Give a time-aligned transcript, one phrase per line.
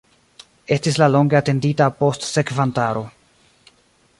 [0.75, 3.05] Estis la longe atendita postsekvantaro.